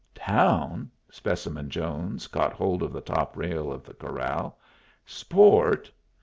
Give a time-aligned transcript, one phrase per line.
[0.15, 4.57] "Town?" Specimen Jones caught hold of the top rail of the corral.
[5.07, 5.91] "_Sport?